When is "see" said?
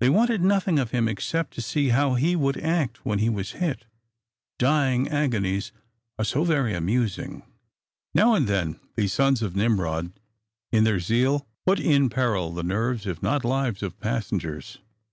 1.62-1.90